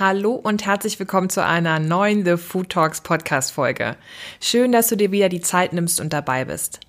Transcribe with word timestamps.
Hallo 0.00 0.32
und 0.32 0.64
herzlich 0.64 0.98
willkommen 0.98 1.28
zu 1.28 1.44
einer 1.44 1.78
neuen 1.78 2.24
The 2.24 2.38
Food 2.38 2.70
Talks 2.70 3.02
Podcast 3.02 3.52
Folge. 3.52 3.96
Schön, 4.40 4.72
dass 4.72 4.88
du 4.88 4.96
dir 4.96 5.12
wieder 5.12 5.28
die 5.28 5.42
Zeit 5.42 5.74
nimmst 5.74 6.00
und 6.00 6.14
dabei 6.14 6.46
bist. 6.46 6.80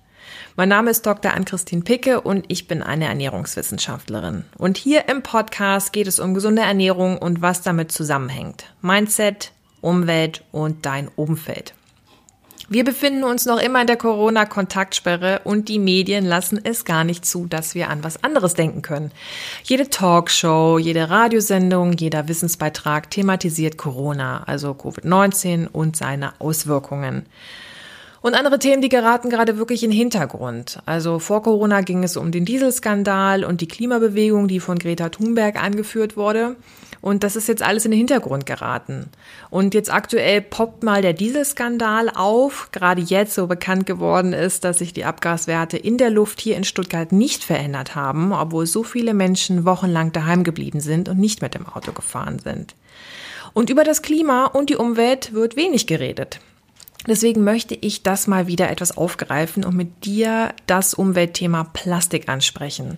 Mein 0.56 0.70
Name 0.70 0.90
ist 0.90 1.04
Dr. 1.04 1.34
Ann-Christine 1.34 1.82
Picke 1.82 2.22
und 2.22 2.46
ich 2.48 2.68
bin 2.68 2.82
eine 2.82 3.04
Ernährungswissenschaftlerin. 3.04 4.46
Und 4.56 4.78
hier 4.78 5.10
im 5.10 5.22
Podcast 5.22 5.92
geht 5.92 6.06
es 6.06 6.20
um 6.20 6.32
gesunde 6.32 6.62
Ernährung 6.62 7.18
und 7.18 7.42
was 7.42 7.60
damit 7.60 7.92
zusammenhängt. 7.92 8.64
Mindset, 8.80 9.52
Umwelt 9.82 10.42
und 10.50 10.86
dein 10.86 11.08
Umfeld. 11.14 11.74
Wir 12.68 12.84
befinden 12.84 13.24
uns 13.24 13.44
noch 13.44 13.60
immer 13.60 13.80
in 13.80 13.86
der 13.86 13.96
Corona-Kontaktsperre 13.96 15.40
und 15.44 15.68
die 15.68 15.78
Medien 15.78 16.24
lassen 16.24 16.60
es 16.62 16.84
gar 16.84 17.04
nicht 17.04 17.26
zu, 17.26 17.46
dass 17.46 17.74
wir 17.74 17.90
an 17.90 18.04
was 18.04 18.22
anderes 18.22 18.54
denken 18.54 18.82
können. 18.82 19.10
Jede 19.64 19.90
Talkshow, 19.90 20.78
jede 20.78 21.10
Radiosendung, 21.10 21.92
jeder 21.92 22.28
Wissensbeitrag 22.28 23.10
thematisiert 23.10 23.76
Corona, 23.76 24.44
also 24.44 24.70
Covid-19 24.70 25.68
und 25.68 25.96
seine 25.96 26.40
Auswirkungen. 26.40 27.26
Und 28.22 28.34
andere 28.34 28.60
Themen, 28.60 28.80
die 28.80 28.88
geraten 28.88 29.30
gerade 29.30 29.58
wirklich 29.58 29.82
in 29.82 29.90
den 29.90 29.98
Hintergrund. 29.98 30.78
Also 30.86 31.18
vor 31.18 31.42
Corona 31.42 31.80
ging 31.80 32.04
es 32.04 32.16
um 32.16 32.30
den 32.30 32.44
Dieselskandal 32.44 33.44
und 33.44 33.60
die 33.60 33.66
Klimabewegung, 33.66 34.46
die 34.46 34.60
von 34.60 34.78
Greta 34.78 35.08
Thunberg 35.08 35.60
angeführt 35.60 36.16
wurde. 36.16 36.54
Und 37.02 37.24
das 37.24 37.34
ist 37.34 37.48
jetzt 37.48 37.62
alles 37.62 37.84
in 37.84 37.90
den 37.90 37.98
Hintergrund 37.98 38.46
geraten. 38.46 39.10
Und 39.50 39.74
jetzt 39.74 39.92
aktuell 39.92 40.40
poppt 40.40 40.84
mal 40.84 41.02
der 41.02 41.12
Dieselskandal 41.12 42.08
auf, 42.08 42.70
gerade 42.70 43.02
jetzt 43.02 43.34
so 43.34 43.48
bekannt 43.48 43.86
geworden 43.86 44.32
ist, 44.32 44.62
dass 44.62 44.78
sich 44.78 44.94
die 44.94 45.04
Abgaswerte 45.04 45.76
in 45.76 45.98
der 45.98 46.10
Luft 46.10 46.40
hier 46.40 46.56
in 46.56 46.62
Stuttgart 46.62 47.10
nicht 47.10 47.42
verändert 47.42 47.96
haben, 47.96 48.32
obwohl 48.32 48.66
so 48.66 48.84
viele 48.84 49.14
Menschen 49.14 49.64
wochenlang 49.64 50.12
daheim 50.12 50.44
geblieben 50.44 50.80
sind 50.80 51.08
und 51.08 51.18
nicht 51.18 51.42
mit 51.42 51.54
dem 51.54 51.66
Auto 51.66 51.92
gefahren 51.92 52.38
sind. 52.38 52.76
Und 53.52 53.68
über 53.68 53.82
das 53.82 54.02
Klima 54.02 54.46
und 54.46 54.70
die 54.70 54.76
Umwelt 54.76 55.34
wird 55.34 55.56
wenig 55.56 55.88
geredet. 55.88 56.40
Deswegen 57.08 57.42
möchte 57.42 57.74
ich 57.74 58.04
das 58.04 58.28
mal 58.28 58.46
wieder 58.46 58.70
etwas 58.70 58.96
aufgreifen 58.96 59.64
und 59.64 59.76
mit 59.76 60.04
dir 60.04 60.54
das 60.66 60.94
Umweltthema 60.94 61.64
Plastik 61.64 62.28
ansprechen 62.28 62.96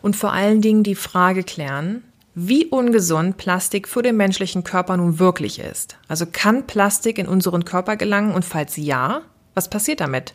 und 0.00 0.16
vor 0.16 0.32
allen 0.32 0.62
Dingen 0.62 0.82
die 0.82 0.94
Frage 0.94 1.42
klären, 1.42 2.02
wie 2.34 2.66
ungesund 2.66 3.36
Plastik 3.36 3.88
für 3.88 4.02
den 4.02 4.16
menschlichen 4.16 4.64
Körper 4.64 4.96
nun 4.96 5.18
wirklich 5.18 5.58
ist. 5.58 5.98
Also 6.08 6.26
kann 6.30 6.66
Plastik 6.66 7.18
in 7.18 7.28
unseren 7.28 7.64
Körper 7.64 7.96
gelangen 7.96 8.34
und 8.34 8.44
falls 8.44 8.76
ja, 8.76 9.22
was 9.54 9.68
passiert 9.68 10.00
damit? 10.00 10.34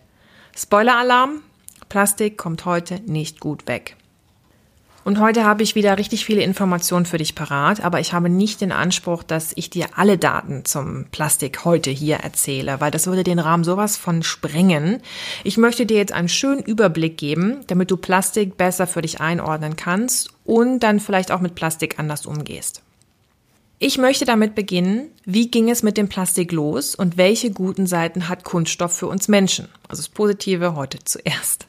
Spoiler-Alarm, 0.55 1.41
Plastik 1.89 2.37
kommt 2.37 2.65
heute 2.65 2.99
nicht 3.05 3.39
gut 3.39 3.67
weg. 3.67 3.95
Und 5.07 5.21
heute 5.21 5.45
habe 5.45 5.63
ich 5.63 5.73
wieder 5.73 5.97
richtig 5.97 6.25
viele 6.25 6.41
Informationen 6.41 7.05
für 7.05 7.17
dich 7.17 7.33
parat, 7.33 7.81
aber 7.81 8.01
ich 8.01 8.11
habe 8.11 8.27
nicht 8.27 8.59
den 8.59 8.73
Anspruch, 8.73 9.23
dass 9.23 9.53
ich 9.55 9.69
dir 9.69 9.85
alle 9.95 10.17
Daten 10.17 10.65
zum 10.65 11.05
Plastik 11.13 11.63
heute 11.63 11.89
hier 11.91 12.17
erzähle, 12.17 12.81
weil 12.81 12.91
das 12.91 13.07
würde 13.07 13.23
den 13.23 13.39
Rahmen 13.39 13.63
sowas 13.63 13.95
von 13.95 14.21
sprengen. 14.21 15.01
Ich 15.45 15.55
möchte 15.55 15.85
dir 15.85 15.95
jetzt 15.95 16.11
einen 16.11 16.27
schönen 16.27 16.61
Überblick 16.61 17.17
geben, 17.17 17.61
damit 17.67 17.89
du 17.89 17.95
Plastik 17.95 18.57
besser 18.57 18.85
für 18.85 19.01
dich 19.01 19.21
einordnen 19.21 19.77
kannst 19.77 20.31
und 20.43 20.81
dann 20.81 20.99
vielleicht 20.99 21.31
auch 21.31 21.39
mit 21.39 21.55
Plastik 21.55 21.99
anders 21.99 22.25
umgehst. 22.25 22.81
Ich 23.79 23.97
möchte 23.97 24.25
damit 24.25 24.55
beginnen, 24.55 25.07
wie 25.23 25.49
ging 25.49 25.69
es 25.69 25.83
mit 25.83 25.95
dem 25.95 26.09
Plastik 26.09 26.51
los 26.51 26.95
und 26.95 27.15
welche 27.15 27.51
guten 27.51 27.87
Seiten 27.87 28.27
hat 28.27 28.43
Kunststoff 28.43 28.91
für 28.91 29.07
uns 29.07 29.29
Menschen? 29.29 29.69
Also 29.87 30.01
das 30.01 30.09
Positive 30.09 30.75
heute 30.75 30.99
zuerst. 31.05 31.65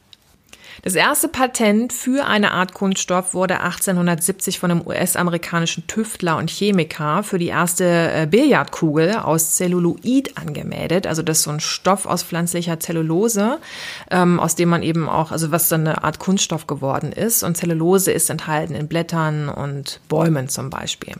Das 0.82 0.94
erste 0.94 1.28
Patent 1.28 1.92
für 1.92 2.26
eine 2.26 2.52
Art 2.52 2.72
Kunststoff 2.72 3.34
wurde 3.34 3.60
1870 3.60 4.60
von 4.60 4.70
einem 4.70 4.86
US-amerikanischen 4.86 5.86
Tüftler 5.88 6.36
und 6.36 6.50
Chemiker 6.50 7.24
für 7.24 7.38
die 7.38 7.48
erste 7.48 7.84
äh, 7.84 8.26
Billardkugel 8.30 9.16
aus 9.16 9.56
Zelluloid 9.56 10.36
angemeldet. 10.36 11.06
Also 11.06 11.22
das 11.22 11.38
ist 11.38 11.44
so 11.44 11.50
ein 11.50 11.60
Stoff 11.60 12.06
aus 12.06 12.22
pflanzlicher 12.22 12.78
Zellulose, 12.78 13.58
ähm, 14.10 14.38
aus 14.38 14.54
dem 14.54 14.68
man 14.68 14.84
eben 14.84 15.08
auch, 15.08 15.32
also 15.32 15.50
was 15.50 15.68
dann 15.68 15.86
eine 15.86 16.04
Art 16.04 16.20
Kunststoff 16.20 16.68
geworden 16.68 17.10
ist. 17.10 17.42
Und 17.42 17.56
Zellulose 17.56 18.12
ist 18.12 18.30
enthalten 18.30 18.74
in 18.74 18.86
Blättern 18.86 19.48
und 19.48 20.00
Bäumen 20.08 20.48
zum 20.48 20.70
Beispiel. 20.70 21.14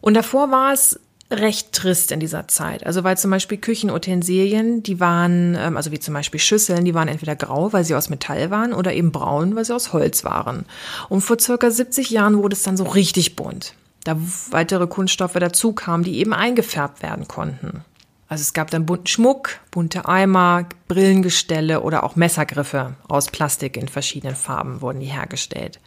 Und 0.00 0.14
davor 0.14 0.50
war 0.50 0.72
es 0.72 0.98
recht 1.30 1.72
trist 1.72 2.12
in 2.12 2.20
dieser 2.20 2.48
Zeit. 2.48 2.84
Also 2.84 3.04
weil 3.04 3.16
zum 3.16 3.30
Beispiel 3.30 3.58
Küchenutensilien, 3.58 4.82
die 4.82 5.00
waren, 5.00 5.54
ähm, 5.58 5.76
also 5.76 5.92
wie 5.92 6.00
zum 6.00 6.14
Beispiel 6.14 6.40
Schüsseln, 6.40 6.84
die 6.84 6.94
waren 6.94 7.08
entweder 7.08 7.36
grau, 7.36 7.72
weil 7.72 7.84
sie 7.84 7.94
aus 7.94 8.10
Metall 8.10 8.50
waren, 8.50 8.72
oder 8.72 8.92
eben 8.92 9.12
braun, 9.12 9.54
weil 9.54 9.64
sie 9.64 9.74
aus 9.74 9.92
Holz 9.92 10.24
waren. 10.24 10.64
Und 11.08 11.20
vor 11.20 11.38
circa 11.38 11.70
70 11.70 12.10
Jahren 12.10 12.38
wurde 12.38 12.54
es 12.54 12.62
dann 12.62 12.76
so 12.76 12.84
richtig 12.84 13.36
bunt, 13.36 13.74
da 14.04 14.16
weitere 14.50 14.86
Kunststoffe 14.86 15.34
dazu 15.34 15.72
kamen, 15.72 16.04
die 16.04 16.18
eben 16.18 16.32
eingefärbt 16.32 17.02
werden 17.02 17.28
konnten. 17.28 17.84
Also 18.30 18.42
es 18.42 18.52
gab 18.52 18.70
dann 18.70 18.86
bunten 18.86 19.08
Schmuck, 19.08 19.58
bunte 19.72 20.06
Eimer, 20.06 20.68
Brillengestelle 20.86 21.80
oder 21.80 22.04
auch 22.04 22.14
Messergriffe 22.14 22.94
aus 23.08 23.26
Plastik 23.26 23.76
in 23.76 23.88
verschiedenen 23.88 24.36
Farben 24.36 24.82
wurden 24.82 25.00
die 25.00 25.06
hergestellt. 25.06 25.80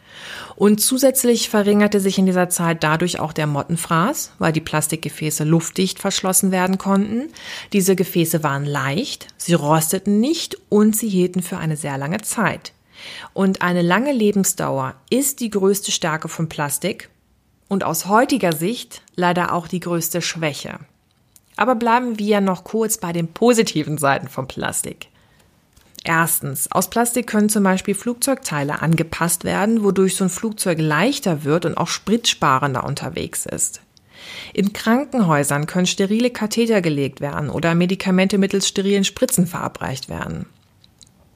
Und 0.58 0.82
zusätzlich 0.82 1.50
verringerte 1.50 2.02
sich 2.02 2.18
in 2.18 2.26
dieser 2.26 2.50
Zeit 2.50 2.84
dadurch 2.84 3.22
auch 3.22 3.32
der 3.32 3.48
Mottenfraß, 3.48 4.34
weil 4.40 4.52
die 4.52 4.60
Plastikgefäße 4.60 5.46
luftdicht 5.46 6.00
verschlossen 6.00 6.52
werden 6.52 6.78
konnten. 6.78 7.30
Diese 7.72 7.96
Gefäße 7.96 8.44
waren 8.44 8.66
leicht, 8.66 9.28
sie 9.38 9.54
rosteten 9.54 10.20
nicht 10.20 10.58
und 10.68 10.98
sie 10.98 11.08
hielten 11.08 11.42
für 11.42 11.60
eine 11.60 11.78
sehr 11.78 11.98
lange 11.98 12.20
Zeit. 12.24 12.74
Und 13.32 13.62
eine 13.62 13.82
lange 13.82 14.12
Lebensdauer 14.12 14.96
ist 15.10 15.40
die 15.40 15.50
größte 15.50 15.94
Stärke 15.94 16.28
von 16.28 16.50
Plastik 16.50 17.10
und 17.70 17.86
aus 17.86 18.08
heutiger 18.08 18.52
Sicht 18.52 19.02
leider 19.16 19.54
auch 19.54 19.70
die 19.70 19.80
größte 19.80 20.22
Schwäche. 20.22 20.80
Aber 21.56 21.76
bleiben 21.76 22.18
wir 22.20 22.42
noch 22.42 22.64
kurz 22.64 22.98
bei 22.98 23.14
den 23.14 23.28
positiven 23.28 23.98
Seiten 23.98 24.28
von 24.28 24.48
Plastik. 24.48 25.08
Erstens, 26.04 26.70
aus 26.72 26.90
Plastik 26.90 27.28
können 27.28 27.48
zum 27.50 27.64
Beispiel 27.64 27.96
Flugzeugteile 27.96 28.82
angepasst 28.82 29.46
werden, 29.46 29.84
wodurch 29.84 30.18
so 30.18 30.26
ein 30.26 30.30
Flugzeug 30.30 30.80
leichter 30.80 31.46
wird 31.46 31.66
und 31.66 31.78
auch 31.78 31.88
spritsparender 31.88 32.84
unterwegs 32.84 33.46
ist. 33.46 33.82
In 34.54 34.74
Krankenhäusern 34.74 35.66
können 35.66 35.86
sterile 35.86 36.30
Katheter 36.30 36.82
gelegt 36.82 37.22
werden 37.22 37.50
oder 37.50 37.76
Medikamente 37.76 38.38
mittels 38.38 38.68
sterilen 38.68 39.04
Spritzen 39.04 39.48
verabreicht 39.48 40.10
werden. 40.10 40.46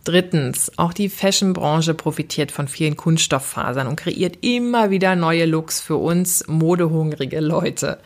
Drittens, 0.04 0.72
auch 0.78 0.94
die 0.94 1.10
Fashionbranche 1.10 1.94
profitiert 1.94 2.52
von 2.52 2.70
vielen 2.70 2.96
Kunststofffasern 2.96 3.88
und 3.88 3.98
kreiert 3.98 4.38
immer 4.42 4.90
wieder 4.90 5.16
neue 5.18 5.46
Looks 5.46 5.82
für 5.82 5.98
uns 5.98 6.48
modehungrige 6.48 7.42
Leute. 7.42 8.00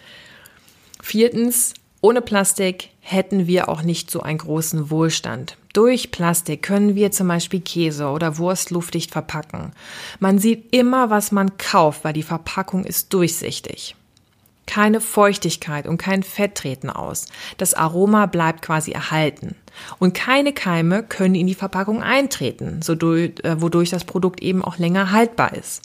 Viertens, 0.99 1.75
ohne 2.01 2.21
Plastik 2.21 2.89
hätten 2.99 3.45
wir 3.45 3.69
auch 3.69 3.83
nicht 3.83 4.09
so 4.09 4.21
einen 4.21 4.39
großen 4.39 4.89
Wohlstand. 4.89 5.55
Durch 5.73 6.09
Plastik 6.11 6.63
können 6.63 6.95
wir 6.95 7.11
zum 7.11 7.27
Beispiel 7.27 7.61
Käse 7.61 8.07
oder 8.07 8.39
Wurst 8.39 8.71
luftdicht 8.71 9.11
verpacken. 9.11 9.71
Man 10.19 10.39
sieht 10.39 10.75
immer, 10.75 11.11
was 11.11 11.31
man 11.31 11.57
kauft, 11.57 12.03
weil 12.03 12.13
die 12.13 12.23
Verpackung 12.23 12.85
ist 12.85 13.13
durchsichtig. 13.13 13.95
Keine 14.65 14.99
Feuchtigkeit 14.99 15.85
und 15.85 15.97
kein 15.97 16.23
Fett 16.23 16.55
treten 16.55 16.89
aus. 16.89 17.27
Das 17.57 17.73
Aroma 17.73 18.25
bleibt 18.25 18.63
quasi 18.63 18.91
erhalten. 18.91 19.55
Und 19.99 20.13
keine 20.13 20.53
Keime 20.53 21.03
können 21.03 21.35
in 21.35 21.47
die 21.47 21.55
Verpackung 21.55 22.01
eintreten, 22.01 22.81
äh, 22.81 23.61
wodurch 23.61 23.89
das 23.89 24.05
Produkt 24.05 24.41
eben 24.41 24.63
auch 24.63 24.77
länger 24.77 25.11
haltbar 25.11 25.53
ist. 25.53 25.83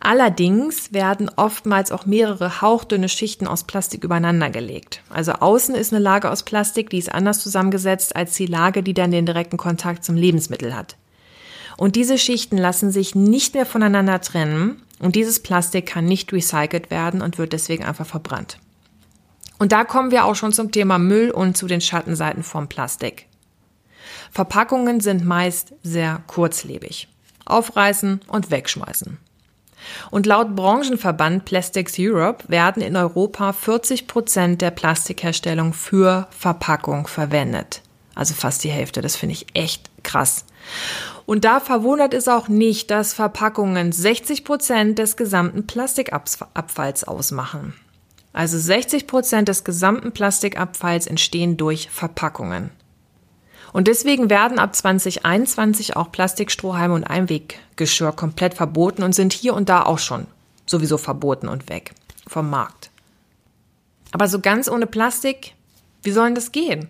Allerdings 0.00 0.92
werden 0.92 1.30
oftmals 1.36 1.90
auch 1.90 2.06
mehrere 2.06 2.60
hauchdünne 2.60 3.08
Schichten 3.08 3.46
aus 3.46 3.64
Plastik 3.64 4.04
übereinander 4.04 4.50
gelegt. 4.50 5.02
Also 5.08 5.32
außen 5.32 5.74
ist 5.74 5.92
eine 5.92 6.02
Lage 6.02 6.30
aus 6.30 6.42
Plastik, 6.42 6.90
die 6.90 6.98
ist 6.98 7.12
anders 7.12 7.40
zusammengesetzt 7.40 8.14
als 8.14 8.34
die 8.34 8.46
Lage, 8.46 8.82
die 8.82 8.94
dann 8.94 9.10
den 9.10 9.26
direkten 9.26 9.56
Kontakt 9.56 10.04
zum 10.04 10.16
Lebensmittel 10.16 10.76
hat. 10.76 10.96
Und 11.76 11.96
diese 11.96 12.18
Schichten 12.18 12.56
lassen 12.56 12.90
sich 12.90 13.14
nicht 13.14 13.54
mehr 13.54 13.66
voneinander 13.66 14.20
trennen 14.20 14.82
und 14.98 15.14
dieses 15.14 15.40
Plastik 15.40 15.86
kann 15.86 16.06
nicht 16.06 16.32
recycelt 16.32 16.90
werden 16.90 17.20
und 17.20 17.38
wird 17.38 17.52
deswegen 17.52 17.84
einfach 17.84 18.06
verbrannt. 18.06 18.58
Und 19.58 19.72
da 19.72 19.84
kommen 19.84 20.10
wir 20.10 20.24
auch 20.24 20.34
schon 20.34 20.52
zum 20.52 20.70
Thema 20.70 20.98
Müll 20.98 21.30
und 21.30 21.56
zu 21.56 21.66
den 21.66 21.80
Schattenseiten 21.80 22.42
vom 22.42 22.68
Plastik. 22.68 23.26
Verpackungen 24.30 25.00
sind 25.00 25.24
meist 25.24 25.74
sehr 25.82 26.22
kurzlebig. 26.26 27.08
Aufreißen 27.46 28.20
und 28.28 28.50
wegschmeißen. 28.50 29.18
Und 30.10 30.26
laut 30.26 30.54
Branchenverband 30.54 31.44
Plastics 31.44 31.94
Europe 31.98 32.44
werden 32.48 32.82
in 32.82 32.96
Europa 32.96 33.52
40 33.52 34.06
Prozent 34.06 34.62
der 34.62 34.70
Plastikherstellung 34.70 35.72
für 35.72 36.28
Verpackung 36.30 37.06
verwendet. 37.06 37.82
Also 38.14 38.34
fast 38.34 38.64
die 38.64 38.70
Hälfte. 38.70 39.02
Das 39.02 39.16
finde 39.16 39.34
ich 39.34 39.46
echt 39.54 39.90
krass. 40.02 40.44
Und 41.26 41.44
da 41.44 41.60
verwundert 41.60 42.14
es 42.14 42.28
auch 42.28 42.48
nicht, 42.48 42.90
dass 42.90 43.12
Verpackungen 43.12 43.92
60 43.92 44.44
Prozent 44.44 44.98
des 44.98 45.16
gesamten 45.16 45.66
Plastikabfalls 45.66 47.04
ausmachen. 47.04 47.74
Also 48.32 48.58
60 48.58 49.06
Prozent 49.06 49.48
des 49.48 49.64
gesamten 49.64 50.12
Plastikabfalls 50.12 51.06
entstehen 51.06 51.56
durch 51.56 51.90
Verpackungen. 51.90 52.70
Und 53.72 53.88
deswegen 53.88 54.30
werden 54.30 54.58
ab 54.58 54.74
2021 54.74 55.96
auch 55.96 56.12
Plastikstrohhalme 56.12 56.94
und 56.94 57.04
Einweggeschirr 57.04 58.12
komplett 58.12 58.54
verboten 58.54 59.02
und 59.02 59.14
sind 59.14 59.32
hier 59.32 59.54
und 59.54 59.68
da 59.68 59.82
auch 59.82 59.98
schon 59.98 60.26
sowieso 60.66 60.98
verboten 60.98 61.48
und 61.48 61.68
weg. 61.68 61.92
vom 62.28 62.50
Markt. 62.50 62.90
Aber 64.10 64.26
so 64.26 64.40
ganz 64.40 64.68
ohne 64.68 64.86
Plastik, 64.86 65.54
wie 66.02 66.10
soll 66.10 66.26
denn 66.26 66.34
das 66.34 66.50
gehen? 66.50 66.88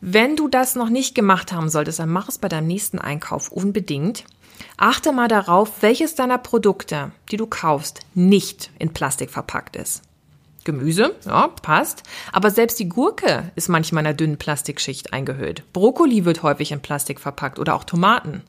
Wenn 0.00 0.34
du 0.34 0.48
das 0.48 0.74
noch 0.74 0.88
nicht 0.88 1.14
gemacht 1.14 1.52
haben 1.52 1.68
solltest, 1.68 1.98
dann 1.98 2.08
mach 2.08 2.28
es 2.28 2.38
bei 2.38 2.48
deinem 2.48 2.66
nächsten 2.66 2.98
Einkauf 2.98 3.52
unbedingt. 3.52 4.24
Achte 4.76 5.12
mal 5.12 5.28
darauf, 5.28 5.82
welches 5.82 6.14
deiner 6.14 6.38
Produkte, 6.38 7.12
die 7.30 7.36
du 7.36 7.46
kaufst, 7.46 8.00
nicht 8.14 8.70
in 8.78 8.92
Plastik 8.92 9.30
verpackt 9.30 9.76
ist. 9.76 10.02
Gemüse, 10.64 11.14
ja, 11.26 11.48
passt. 11.48 12.02
Aber 12.32 12.50
selbst 12.50 12.78
die 12.78 12.88
Gurke 12.88 13.50
ist 13.54 13.68
manchmal 13.68 14.02
in 14.02 14.06
einer 14.08 14.16
dünnen 14.16 14.38
Plastikschicht 14.38 15.12
eingehüllt. 15.12 15.62
Brokkoli 15.72 16.24
wird 16.24 16.42
häufig 16.42 16.72
in 16.72 16.80
Plastik 16.80 17.20
verpackt 17.20 17.58
oder 17.58 17.74
auch 17.74 17.84
Tomaten. 17.84 18.42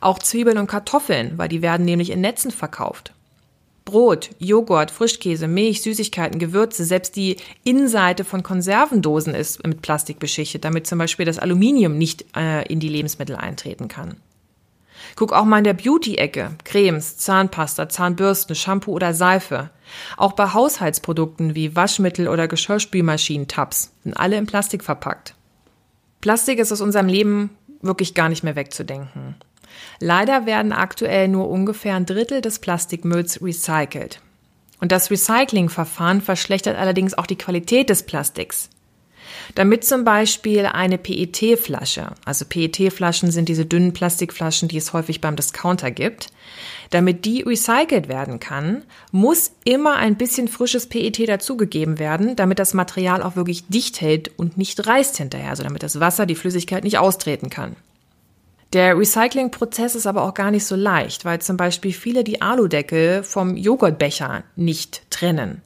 Auch 0.00 0.18
Zwiebeln 0.18 0.58
und 0.58 0.66
Kartoffeln, 0.66 1.38
weil 1.38 1.48
die 1.48 1.62
werden 1.62 1.84
nämlich 1.84 2.10
in 2.10 2.20
Netzen 2.20 2.50
verkauft. 2.50 3.12
Brot, 3.84 4.30
Joghurt, 4.38 4.90
Frischkäse, 4.90 5.48
Milch, 5.48 5.82
Süßigkeiten, 5.82 6.38
Gewürze, 6.38 6.84
selbst 6.84 7.16
die 7.16 7.36
Innenseite 7.64 8.24
von 8.24 8.42
Konservendosen 8.42 9.34
ist 9.34 9.66
mit 9.66 9.82
Plastik 9.82 10.18
beschichtet, 10.18 10.64
damit 10.64 10.86
zum 10.86 10.98
Beispiel 10.98 11.26
das 11.26 11.38
Aluminium 11.38 11.98
nicht 11.98 12.24
äh, 12.36 12.64
in 12.66 12.78
die 12.78 12.88
Lebensmittel 12.88 13.34
eintreten 13.34 13.88
kann. 13.88 14.16
Guck 15.16 15.32
auch 15.32 15.44
mal 15.44 15.58
in 15.58 15.64
der 15.64 15.74
Beauty-Ecke. 15.74 16.52
Cremes, 16.64 17.18
Zahnpasta, 17.18 17.88
Zahnbürsten, 17.88 18.54
Shampoo 18.54 18.92
oder 18.92 19.14
Seife. 19.14 19.70
Auch 20.16 20.32
bei 20.32 20.52
Haushaltsprodukten 20.52 21.54
wie 21.54 21.76
Waschmittel 21.76 22.28
oder 22.28 22.48
Geschirrspülmaschinen-Tabs 22.48 23.92
sind 24.04 24.14
alle 24.14 24.36
in 24.36 24.46
Plastik 24.46 24.84
verpackt. 24.84 25.34
Plastik 26.20 26.58
ist 26.58 26.72
aus 26.72 26.80
unserem 26.80 27.08
Leben 27.08 27.50
wirklich 27.82 28.14
gar 28.14 28.28
nicht 28.28 28.44
mehr 28.44 28.56
wegzudenken. 28.56 29.34
Leider 29.98 30.46
werden 30.46 30.72
aktuell 30.72 31.28
nur 31.28 31.48
ungefähr 31.48 31.96
ein 31.96 32.06
Drittel 32.06 32.40
des 32.40 32.58
Plastikmülls 32.58 33.42
recycelt. 33.42 34.20
Und 34.80 34.92
das 34.92 35.10
Recyclingverfahren 35.10 36.20
verschlechtert 36.20 36.76
allerdings 36.76 37.14
auch 37.14 37.26
die 37.26 37.36
Qualität 37.36 37.88
des 37.88 38.04
Plastiks. 38.04 38.68
Damit 39.54 39.84
zum 39.84 40.04
Beispiel 40.04 40.66
eine 40.66 40.98
PET-Flasche, 40.98 42.12
also 42.24 42.44
PET-Flaschen 42.44 43.30
sind 43.30 43.48
diese 43.48 43.66
dünnen 43.66 43.92
Plastikflaschen, 43.92 44.68
die 44.68 44.76
es 44.76 44.92
häufig 44.92 45.20
beim 45.20 45.36
Discounter 45.36 45.90
gibt, 45.90 46.28
damit 46.90 47.24
die 47.24 47.42
recycelt 47.42 48.08
werden 48.08 48.40
kann, 48.40 48.84
muss 49.10 49.52
immer 49.64 49.96
ein 49.96 50.16
bisschen 50.16 50.48
frisches 50.48 50.86
PET 50.88 51.28
dazugegeben 51.28 51.98
werden, 51.98 52.36
damit 52.36 52.58
das 52.58 52.74
Material 52.74 53.22
auch 53.22 53.36
wirklich 53.36 53.66
dicht 53.68 54.00
hält 54.00 54.38
und 54.38 54.58
nicht 54.58 54.86
reißt 54.86 55.16
hinterher, 55.16 55.50
also 55.50 55.62
damit 55.62 55.82
das 55.82 56.00
Wasser 56.00 56.26
die 56.26 56.34
Flüssigkeit 56.34 56.84
nicht 56.84 56.98
austreten 56.98 57.50
kann. 57.50 57.76
Der 58.72 58.98
Recyclingprozess 58.98 59.94
ist 59.94 60.06
aber 60.06 60.22
auch 60.22 60.32
gar 60.32 60.50
nicht 60.50 60.64
so 60.64 60.76
leicht, 60.76 61.26
weil 61.26 61.40
zum 61.40 61.58
Beispiel 61.58 61.92
viele 61.92 62.24
die 62.24 62.40
Aludeckel 62.40 63.22
vom 63.22 63.56
Joghurtbecher 63.56 64.44
nicht 64.56 65.02
trennen. 65.10 65.60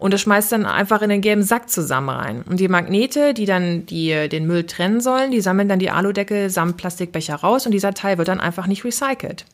Und 0.00 0.14
das 0.14 0.22
schmeißt 0.22 0.50
dann 0.50 0.64
einfach 0.64 1.02
in 1.02 1.10
den 1.10 1.20
gelben 1.20 1.42
Sack 1.42 1.68
zusammen 1.68 2.08
rein. 2.08 2.42
Und 2.48 2.58
die 2.58 2.68
Magnete, 2.68 3.34
die 3.34 3.44
dann 3.44 3.84
die, 3.84 4.28
den 4.30 4.46
Müll 4.46 4.64
trennen 4.64 5.00
sollen, 5.00 5.30
die 5.30 5.42
sammeln 5.42 5.68
dann 5.68 5.78
die 5.78 5.90
Aludeckel 5.90 6.48
samt 6.48 6.78
Plastikbecher 6.78 7.36
raus 7.36 7.66
und 7.66 7.72
dieser 7.72 7.92
Teil 7.92 8.16
wird 8.16 8.28
dann 8.28 8.40
einfach 8.40 8.66
nicht 8.66 8.82
recycelt. 8.82 9.44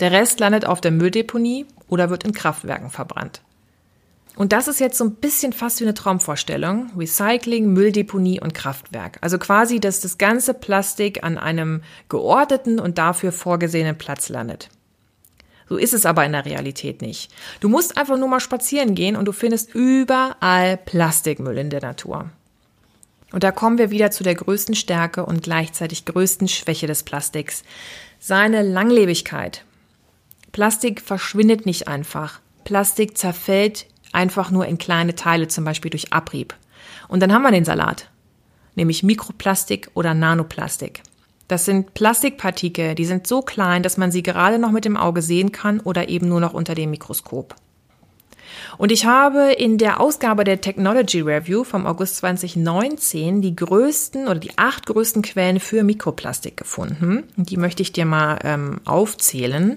Der 0.00 0.10
Rest 0.10 0.40
landet 0.40 0.66
auf 0.66 0.80
der 0.80 0.90
Mülldeponie 0.90 1.66
oder 1.86 2.10
wird 2.10 2.24
in 2.24 2.32
Kraftwerken 2.32 2.90
verbrannt. 2.90 3.42
Und 4.34 4.52
das 4.52 4.66
ist 4.66 4.80
jetzt 4.80 4.98
so 4.98 5.04
ein 5.04 5.14
bisschen 5.14 5.52
fast 5.52 5.78
wie 5.78 5.84
eine 5.84 5.94
Traumvorstellung. 5.94 6.90
Recycling, 6.96 7.72
Mülldeponie 7.72 8.40
und 8.40 8.54
Kraftwerk. 8.54 9.18
Also 9.20 9.38
quasi, 9.38 9.78
dass 9.78 10.00
das 10.00 10.18
ganze 10.18 10.52
Plastik 10.52 11.22
an 11.22 11.38
einem 11.38 11.82
geordneten 12.08 12.80
und 12.80 12.98
dafür 12.98 13.30
vorgesehenen 13.30 13.96
Platz 13.96 14.30
landet. 14.30 14.68
So 15.72 15.78
ist 15.78 15.94
es 15.94 16.04
aber 16.04 16.26
in 16.26 16.32
der 16.32 16.44
Realität 16.44 17.00
nicht. 17.00 17.32
Du 17.60 17.70
musst 17.70 17.96
einfach 17.96 18.18
nur 18.18 18.28
mal 18.28 18.40
spazieren 18.40 18.94
gehen 18.94 19.16
und 19.16 19.24
du 19.24 19.32
findest 19.32 19.74
überall 19.74 20.76
Plastikmüll 20.76 21.56
in 21.56 21.70
der 21.70 21.80
Natur. 21.80 22.28
Und 23.32 23.42
da 23.42 23.52
kommen 23.52 23.78
wir 23.78 23.90
wieder 23.90 24.10
zu 24.10 24.22
der 24.22 24.34
größten 24.34 24.74
Stärke 24.74 25.24
und 25.24 25.42
gleichzeitig 25.42 26.04
größten 26.04 26.46
Schwäche 26.46 26.86
des 26.86 27.04
Plastiks. 27.04 27.62
Seine 28.20 28.60
Langlebigkeit. 28.60 29.64
Plastik 30.52 31.00
verschwindet 31.00 31.64
nicht 31.64 31.88
einfach. 31.88 32.40
Plastik 32.64 33.16
zerfällt 33.16 33.86
einfach 34.12 34.50
nur 34.50 34.66
in 34.66 34.76
kleine 34.76 35.14
Teile, 35.14 35.48
zum 35.48 35.64
Beispiel 35.64 35.90
durch 35.90 36.12
Abrieb. 36.12 36.54
Und 37.08 37.20
dann 37.20 37.32
haben 37.32 37.44
wir 37.44 37.50
den 37.50 37.64
Salat, 37.64 38.10
nämlich 38.74 39.02
Mikroplastik 39.02 39.90
oder 39.94 40.12
Nanoplastik. 40.12 41.02
Das 41.52 41.66
sind 41.66 41.92
Plastikpartikel, 41.92 42.94
die 42.94 43.04
sind 43.04 43.26
so 43.26 43.42
klein, 43.42 43.82
dass 43.82 43.98
man 43.98 44.10
sie 44.10 44.22
gerade 44.22 44.58
noch 44.58 44.70
mit 44.70 44.86
dem 44.86 44.96
Auge 44.96 45.20
sehen 45.20 45.52
kann 45.52 45.80
oder 45.80 46.08
eben 46.08 46.26
nur 46.26 46.40
noch 46.40 46.54
unter 46.54 46.74
dem 46.74 46.88
Mikroskop. 46.88 47.54
Und 48.78 48.90
ich 48.90 49.04
habe 49.04 49.52
in 49.52 49.76
der 49.76 50.00
Ausgabe 50.00 50.44
der 50.44 50.62
Technology 50.62 51.20
Review 51.20 51.62
vom 51.62 51.84
August 51.84 52.16
2019 52.16 53.42
die 53.42 53.54
größten 53.54 54.28
oder 54.28 54.38
die 54.38 54.56
acht 54.56 54.86
größten 54.86 55.20
Quellen 55.20 55.60
für 55.60 55.82
Mikroplastik 55.82 56.56
gefunden. 56.56 57.24
Und 57.36 57.50
die 57.50 57.58
möchte 57.58 57.82
ich 57.82 57.92
dir 57.92 58.06
mal 58.06 58.38
ähm, 58.44 58.80
aufzählen. 58.86 59.76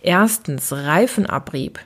Erstens 0.00 0.72
Reifenabrieb. 0.72 1.80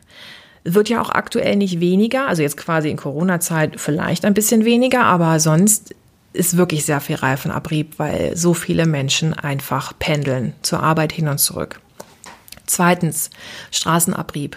Wird 0.62 0.88
ja 0.88 1.02
auch 1.02 1.10
aktuell 1.10 1.56
nicht 1.56 1.80
weniger, 1.80 2.28
also 2.28 2.42
jetzt 2.42 2.56
quasi 2.56 2.88
in 2.88 2.98
Corona-Zeit 2.98 3.80
vielleicht 3.80 4.24
ein 4.24 4.32
bisschen 4.32 4.64
weniger, 4.64 5.02
aber 5.02 5.40
sonst 5.40 5.92
ist 6.34 6.56
wirklich 6.56 6.84
sehr 6.84 7.00
viel 7.00 7.16
Reifenabrieb, 7.16 7.98
weil 7.98 8.36
so 8.36 8.54
viele 8.54 8.86
Menschen 8.86 9.32
einfach 9.34 9.98
pendeln 9.98 10.52
zur 10.62 10.82
Arbeit 10.82 11.12
hin 11.12 11.28
und 11.28 11.38
zurück. 11.38 11.80
Zweitens 12.66 13.30
Straßenabrieb. 13.70 14.56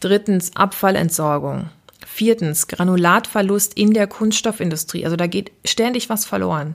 Drittens 0.00 0.54
Abfallentsorgung. 0.54 1.70
Viertens 2.06 2.68
Granulatverlust 2.68 3.74
in 3.74 3.92
der 3.92 4.06
Kunststoffindustrie. 4.06 5.04
Also 5.04 5.16
da 5.16 5.26
geht 5.26 5.50
ständig 5.64 6.10
was 6.10 6.26
verloren. 6.26 6.74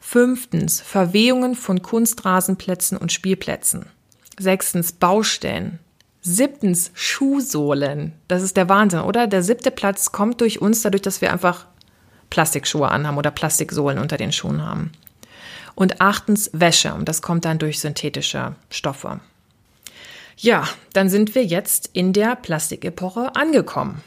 Fünftens 0.00 0.80
Verwehungen 0.80 1.56
von 1.56 1.82
Kunstrasenplätzen 1.82 2.96
und 2.96 3.12
Spielplätzen. 3.12 3.86
Sechstens 4.38 4.92
Baustellen. 4.92 5.80
Siebtens 6.20 6.92
Schuhsohlen. 6.94 8.12
Das 8.28 8.42
ist 8.42 8.56
der 8.56 8.68
Wahnsinn, 8.68 9.00
oder? 9.00 9.26
Der 9.26 9.42
siebte 9.42 9.70
Platz 9.70 10.12
kommt 10.12 10.40
durch 10.40 10.60
uns, 10.60 10.82
dadurch, 10.82 11.02
dass 11.02 11.20
wir 11.20 11.32
einfach 11.32 11.66
Plastikschuhe 12.30 12.88
anhaben 12.88 13.18
oder 13.18 13.30
Plastiksohlen 13.30 13.98
unter 13.98 14.16
den 14.16 14.32
Schuhen 14.32 14.64
haben. 14.64 14.92
Und 15.74 16.00
achtens 16.00 16.50
Wäsche 16.52 16.94
und 16.94 17.08
das 17.08 17.22
kommt 17.22 17.44
dann 17.44 17.58
durch 17.58 17.80
synthetische 17.80 18.54
Stoffe. 18.70 19.20
Ja, 20.36 20.68
dann 20.92 21.08
sind 21.08 21.34
wir 21.34 21.44
jetzt 21.44 21.90
in 21.92 22.12
der 22.12 22.36
Plastikepoche 22.36 23.34
angekommen. 23.34 24.02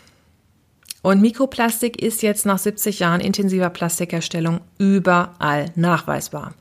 Und 1.03 1.19
Mikroplastik 1.19 1.99
ist 1.99 2.21
jetzt 2.21 2.45
nach 2.45 2.59
70 2.59 2.99
Jahren 2.99 3.21
intensiver 3.21 3.71
Plastikherstellung 3.71 4.61
überall 4.77 5.71
nachweisbar. 5.75 6.53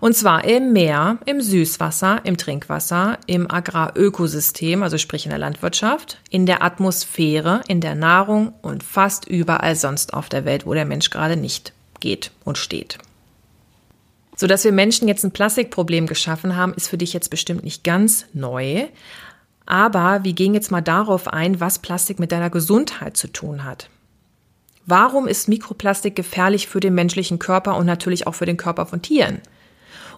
Und 0.00 0.16
zwar 0.16 0.44
im 0.44 0.72
Meer, 0.72 1.18
im 1.26 1.42
Süßwasser, 1.42 2.20
im 2.24 2.38
Trinkwasser, 2.38 3.18
im 3.26 3.50
Agrarökosystem, 3.50 4.82
also 4.82 4.96
sprich 4.96 5.26
in 5.26 5.30
der 5.30 5.38
Landwirtschaft, 5.38 6.18
in 6.30 6.46
der 6.46 6.62
Atmosphäre, 6.62 7.60
in 7.68 7.82
der 7.82 7.94
Nahrung 7.94 8.54
und 8.62 8.82
fast 8.82 9.28
überall 9.28 9.76
sonst 9.76 10.14
auf 10.14 10.30
der 10.30 10.46
Welt, 10.46 10.64
wo 10.64 10.72
der 10.72 10.86
Mensch 10.86 11.10
gerade 11.10 11.36
nicht 11.36 11.74
geht 12.00 12.30
und 12.44 12.56
steht. 12.56 12.96
So 14.36 14.46
dass 14.46 14.64
wir 14.64 14.72
Menschen 14.72 15.06
jetzt 15.06 15.22
ein 15.24 15.32
Plastikproblem 15.32 16.06
geschaffen 16.06 16.56
haben, 16.56 16.72
ist 16.72 16.88
für 16.88 16.96
dich 16.96 17.12
jetzt 17.12 17.28
bestimmt 17.28 17.62
nicht 17.62 17.84
ganz 17.84 18.24
neu. 18.32 18.86
Aber 19.66 20.24
wir 20.24 20.32
gehen 20.32 20.54
jetzt 20.54 20.70
mal 20.70 20.80
darauf 20.80 21.28
ein, 21.28 21.60
was 21.60 21.78
Plastik 21.78 22.18
mit 22.18 22.32
deiner 22.32 22.50
Gesundheit 22.50 23.16
zu 23.16 23.28
tun 23.28 23.64
hat. 23.64 23.88
Warum 24.84 25.28
ist 25.28 25.48
Mikroplastik 25.48 26.16
gefährlich 26.16 26.66
für 26.66 26.80
den 26.80 26.94
menschlichen 26.94 27.38
Körper 27.38 27.76
und 27.76 27.86
natürlich 27.86 28.26
auch 28.26 28.34
für 28.34 28.46
den 28.46 28.56
Körper 28.56 28.86
von 28.86 29.00
Tieren? 29.00 29.40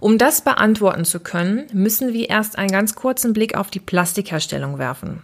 Um 0.00 0.18
das 0.18 0.42
beantworten 0.42 1.04
zu 1.04 1.20
können, 1.20 1.66
müssen 1.72 2.12
wir 2.12 2.30
erst 2.30 2.58
einen 2.58 2.70
ganz 2.70 2.94
kurzen 2.94 3.32
Blick 3.32 3.56
auf 3.56 3.70
die 3.70 3.80
Plastikherstellung 3.80 4.78
werfen. 4.78 5.22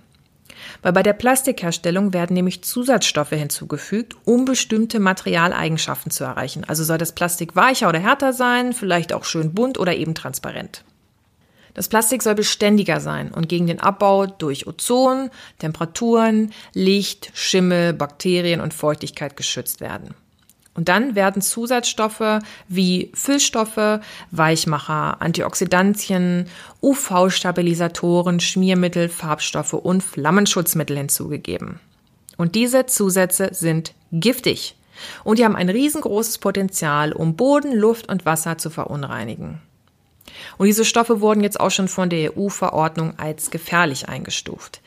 Weil 0.82 0.92
bei 0.92 1.02
der 1.02 1.14
Plastikherstellung 1.14 2.12
werden 2.12 2.34
nämlich 2.34 2.62
Zusatzstoffe 2.62 3.30
hinzugefügt, 3.30 4.16
um 4.24 4.44
bestimmte 4.44 5.00
Materialeigenschaften 5.00 6.10
zu 6.10 6.24
erreichen. 6.24 6.64
Also 6.64 6.84
soll 6.84 6.98
das 6.98 7.14
Plastik 7.14 7.56
weicher 7.56 7.88
oder 7.88 7.98
härter 7.98 8.32
sein, 8.32 8.72
vielleicht 8.72 9.12
auch 9.12 9.24
schön 9.24 9.54
bunt 9.54 9.78
oder 9.78 9.94
eben 9.96 10.14
transparent. 10.14 10.84
Das 11.74 11.88
Plastik 11.88 12.22
soll 12.22 12.34
beständiger 12.34 13.00
sein 13.00 13.30
und 13.30 13.48
gegen 13.48 13.66
den 13.66 13.80
Abbau 13.80 14.26
durch 14.26 14.66
Ozon, 14.66 15.30
Temperaturen, 15.58 16.52
Licht, 16.74 17.30
Schimmel, 17.34 17.92
Bakterien 17.92 18.60
und 18.60 18.74
Feuchtigkeit 18.74 19.36
geschützt 19.36 19.80
werden. 19.80 20.14
Und 20.74 20.88
dann 20.88 21.14
werden 21.14 21.42
Zusatzstoffe 21.42 22.40
wie 22.68 23.10
Füllstoffe, 23.14 24.00
Weichmacher, 24.30 25.20
Antioxidantien, 25.20 26.46
UV-Stabilisatoren, 26.80 28.40
Schmiermittel, 28.40 29.08
Farbstoffe 29.08 29.72
und 29.72 30.02
Flammenschutzmittel 30.02 30.96
hinzugegeben. 30.96 31.80
Und 32.36 32.54
diese 32.54 32.86
Zusätze 32.86 33.50
sind 33.52 33.94
giftig 34.12 34.76
und 35.24 35.38
die 35.38 35.44
haben 35.44 35.56
ein 35.56 35.68
riesengroßes 35.68 36.38
Potenzial, 36.38 37.12
um 37.12 37.36
Boden, 37.36 37.74
Luft 37.74 38.08
und 38.08 38.24
Wasser 38.24 38.56
zu 38.56 38.70
verunreinigen. 38.70 39.60
Und 40.59 40.66
diese 40.66 40.85
Stoffe 40.85 41.20
wurden 41.20 41.42
jetzt 41.42 41.61
auch 41.61 41.70
schon 41.70 41.88
von 41.88 42.11
der 42.11 42.37
EU-Verordnung 42.37 43.14
als 43.18 43.50
gefährlich 43.50 44.09
eingestuft. 44.09 44.80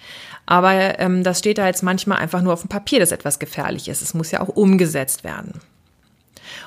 Aber 0.45 0.99
ähm, 0.99 1.23
das 1.23 1.39
steht 1.39 1.57
da 1.57 1.67
jetzt 1.67 1.83
manchmal 1.83 2.17
einfach 2.17 2.41
nur 2.41 2.53
auf 2.53 2.61
dem 2.61 2.69
Papier, 2.69 2.99
dass 2.99 3.11
etwas 3.11 3.39
gefährlich 3.39 3.87
ist. 3.87 4.01
Es 4.01 4.13
muss 4.13 4.31
ja 4.31 4.41
auch 4.41 4.49
umgesetzt 4.49 5.23
werden. 5.23 5.61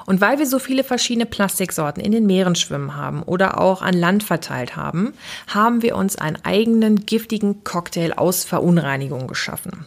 Und 0.07 0.21
weil 0.21 0.39
wir 0.39 0.47
so 0.47 0.59
viele 0.59 0.85
verschiedene 0.85 1.27
Plastiksorten 1.27 2.03
in 2.03 2.13
den 2.13 2.27
Meeren 2.27 2.55
schwimmen 2.55 2.97
haben 2.97 3.23
oder 3.23 3.61
auch 3.61 3.83
an 3.83 3.95
Land 3.95 4.23
verteilt 4.23 4.77
haben, 4.77 5.15
haben 5.49 5.83
wir 5.83 5.97
uns 5.97 6.17
einen 6.17 6.39
eigenen 6.45 7.07
giftigen 7.07 7.65
Cocktail 7.65 8.13
aus 8.17 8.45
Verunreinigung 8.45 9.27
geschaffen. 9.27 9.87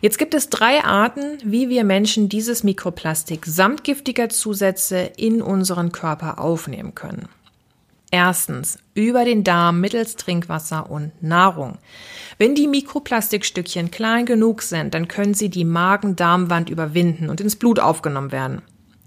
Jetzt 0.00 0.18
gibt 0.18 0.34
es 0.34 0.50
drei 0.50 0.84
Arten, 0.84 1.38
wie 1.44 1.68
wir 1.68 1.84
Menschen 1.84 2.28
dieses 2.28 2.62
Mikroplastik 2.62 3.46
samt 3.46 3.84
giftiger 3.84 4.28
Zusätze 4.28 5.10
in 5.16 5.40
unseren 5.40 5.92
Körper 5.92 6.38
aufnehmen 6.38 6.94
können. 6.94 7.28
Erstens 8.14 8.78
über 8.92 9.24
den 9.24 9.42
Darm 9.42 9.80
mittels 9.80 10.16
Trinkwasser 10.16 10.90
und 10.90 11.12
Nahrung. 11.22 11.78
Wenn 12.36 12.54
die 12.54 12.68
Mikroplastikstückchen 12.68 13.90
klein 13.90 14.26
genug 14.26 14.60
sind, 14.60 14.92
dann 14.92 15.08
können 15.08 15.32
sie 15.32 15.48
die 15.48 15.64
Magen-Darmwand 15.64 16.68
überwinden 16.68 17.30
und 17.30 17.40
ins 17.40 17.56
Blut 17.56 17.80
aufgenommen 17.80 18.30
werden. 18.30 18.60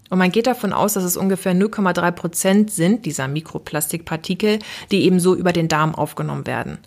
Und 0.09 0.17
man 0.17 0.31
geht 0.31 0.47
davon 0.47 0.73
aus, 0.73 0.93
dass 0.93 1.03
es 1.03 1.17
ungefähr 1.17 1.53
0,3 1.53 2.11
Prozent 2.13 2.71
sind 2.71 3.05
dieser 3.05 3.27
Mikroplastikpartikel, 3.27 4.57
die 4.89 5.03
eben 5.03 5.19
so 5.19 5.35
über 5.35 5.53
den 5.53 5.67
Darm 5.67 5.93
aufgenommen 5.93 6.47
werden. 6.47 6.79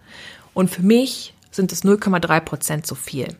Und 0.55 0.71
für 0.71 0.83
mich 0.83 1.35
sind 1.53 1.71
es 1.71 1.85
0,3 1.85 2.41
Prozent 2.41 2.85
so 2.85 2.97
viel. 2.97 3.37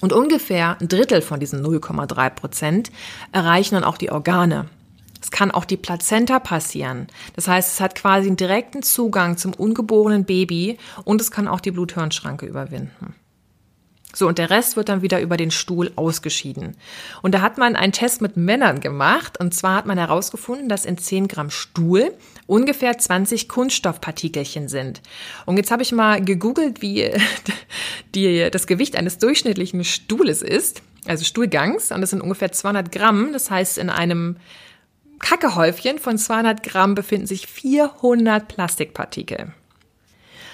Und 0.00 0.12
ungefähr 0.12 0.78
ein 0.80 0.88
Drittel 0.88 1.22
von 1.22 1.38
diesen 1.38 1.64
0,3 1.64 2.30
Prozent 2.30 2.90
erreichen 3.30 3.76
dann 3.76 3.84
auch 3.84 3.98
die 3.98 4.10
Organe. 4.10 4.66
Es 5.20 5.30
kann 5.30 5.50
auch 5.50 5.64
die 5.64 5.76
Plazenta 5.76 6.38
passieren. 6.38 7.08
Das 7.34 7.48
heißt, 7.48 7.74
es 7.74 7.80
hat 7.80 7.94
quasi 7.94 8.26
einen 8.26 8.36
direkten 8.36 8.82
Zugang 8.82 9.36
zum 9.36 9.54
ungeborenen 9.54 10.24
Baby 10.24 10.78
und 11.04 11.20
es 11.20 11.30
kann 11.30 11.48
auch 11.48 11.60
die 11.60 11.70
Bluthirnschranke 11.70 12.46
überwinden. 12.46 13.14
So, 14.16 14.26
und 14.28 14.38
der 14.38 14.48
Rest 14.48 14.76
wird 14.76 14.88
dann 14.88 15.02
wieder 15.02 15.20
über 15.20 15.36
den 15.36 15.50
Stuhl 15.50 15.92
ausgeschieden. 15.94 16.74
Und 17.20 17.34
da 17.34 17.42
hat 17.42 17.58
man 17.58 17.76
einen 17.76 17.92
Test 17.92 18.22
mit 18.22 18.38
Männern 18.38 18.80
gemacht. 18.80 19.38
Und 19.38 19.52
zwar 19.52 19.76
hat 19.76 19.84
man 19.84 19.98
herausgefunden, 19.98 20.70
dass 20.70 20.86
in 20.86 20.96
10 20.96 21.28
Gramm 21.28 21.50
Stuhl 21.50 22.14
ungefähr 22.46 22.96
20 22.96 23.46
Kunststoffpartikelchen 23.46 24.68
sind. 24.68 25.02
Und 25.44 25.58
jetzt 25.58 25.70
habe 25.70 25.82
ich 25.82 25.92
mal 25.92 26.24
gegoogelt, 26.24 26.80
wie 26.80 27.10
die, 28.14 28.48
das 28.50 28.66
Gewicht 28.66 28.96
eines 28.96 29.18
durchschnittlichen 29.18 29.84
Stuhles 29.84 30.40
ist. 30.40 30.80
Also 31.04 31.26
Stuhlgangs. 31.26 31.92
Und 31.92 32.00
das 32.00 32.08
sind 32.08 32.22
ungefähr 32.22 32.50
200 32.50 32.90
Gramm. 32.90 33.34
Das 33.34 33.50
heißt, 33.50 33.76
in 33.76 33.90
einem 33.90 34.36
Kackehäufchen 35.18 35.98
von 35.98 36.18
200 36.18 36.62
Gramm 36.62 36.94
befinden 36.94 37.26
sich 37.26 37.46
400 37.46 38.48
Plastikpartikel. 38.48 39.52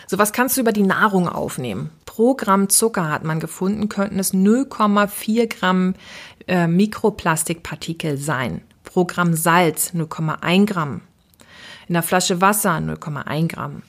So 0.07 0.19
was 0.19 0.33
kannst 0.33 0.57
du 0.57 0.61
über 0.61 0.73
die 0.73 0.83
Nahrung 0.83 1.29
aufnehmen. 1.29 1.91
Pro 2.05 2.35
Gramm 2.35 2.69
Zucker 2.69 3.09
hat 3.09 3.25
man 3.25 3.41
gefunden, 3.41 3.89
könnten 3.89 4.19
es 4.19 4.35
0,4 4.35 5.47
Gramm 5.47 5.95
äh, 6.47 6.67
Mikroplastikpartikel 6.67 8.19
sein. 8.19 8.63
Pro 8.85 9.07
Gramm 9.07 9.35
Salz 9.35 9.95
0,1 9.95 10.67
Gramm. 10.67 11.01
In 11.89 11.95
der 11.95 12.03
Flasche 12.03 12.41
Wasser 12.41 12.73
0,1 12.73 13.49
Gramm. 13.49 13.83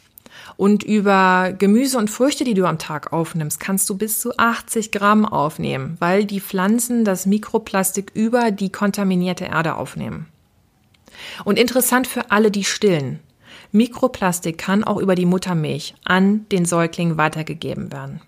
Und 0.55 0.83
über 0.83 1.53
Gemüse 1.57 1.97
und 1.97 2.09
Früchte, 2.09 2.43
die 2.43 2.53
du 2.53 2.65
am 2.65 2.79
Tag 2.79 3.11
aufnimmst, 3.11 3.59
kannst 3.59 3.89
du 3.89 3.97
bis 3.97 4.19
zu 4.19 4.37
80 4.37 4.91
Gramm 4.91 5.25
aufnehmen, 5.25 5.97
weil 5.99 6.25
die 6.25 6.41
Pflanzen 6.41 7.05
das 7.05 7.25
Mikroplastik 7.25 8.11
über 8.13 8.51
die 8.51 8.71
kontaminierte 8.71 9.45
Erde 9.45 9.75
aufnehmen. 9.75 10.27
Und 11.43 11.59
interessant 11.59 12.07
für 12.07 12.31
alle, 12.31 12.51
die 12.51 12.63
stillen. 12.63 13.19
Mikroplastik 13.71 14.57
kann 14.57 14.83
auch 14.83 14.97
über 14.97 15.15
die 15.15 15.25
Muttermilch 15.25 15.95
an 16.05 16.45
den 16.49 16.65
Säugling 16.65 17.17
weitergegeben 17.17 17.91
werden. 17.91 18.21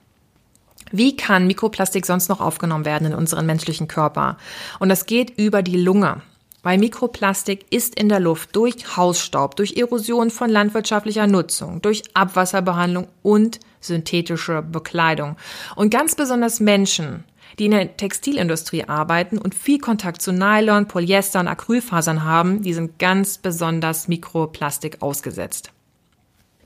Wie 0.92 1.16
kann 1.16 1.48
Mikroplastik 1.48 2.06
sonst 2.06 2.30
noch 2.30 2.42
aufgenommen 2.42 2.86
werden 2.86 3.08
in 3.08 3.14
unseren 3.14 3.46
menschlichen 3.46 3.88
Körper? 3.88 4.38
Und 4.80 4.90
das 4.90 5.06
geht 5.06 5.38
über 5.38 5.62
die 5.62 5.78
Lunge. 5.78 6.22
Weil 6.64 6.80
Mikroplastik 6.80 7.66
ist 7.70 7.94
in 7.94 8.10
der 8.10 8.20
Luft 8.20 8.56
durch 8.56 8.98
Hausstaub, 8.98 9.56
durch 9.56 9.78
Erosion 9.78 10.32
von 10.32 10.50
landwirtschaftlicher 10.50 11.28
Nutzung, 11.28 11.80
durch 11.84 12.02
Abwasserbehandlung 12.16 13.08
und 13.22 13.60
synthetische 13.82 14.64
Bekleidung. 14.64 15.38
Und 15.76 15.92
ganz 15.92 16.16
besonders 16.16 16.60
Menschen, 16.60 17.24
die 17.60 17.66
in 17.66 17.72
der 17.72 17.98
Textilindustrie 17.98 18.84
arbeiten 18.86 19.38
und 19.38 19.56
viel 19.56 19.80
Kontakt 19.80 20.22
zu 20.22 20.32
Nylon, 20.32 20.88
Polyester 20.88 21.40
und 21.40 21.48
Acrylfasern 21.48 22.24
haben, 22.24 22.62
die 22.62 22.74
sind 22.74 23.00
ganz 23.00 23.38
besonders 23.38 24.08
Mikroplastik 24.08 25.02
ausgesetzt. 25.02 25.72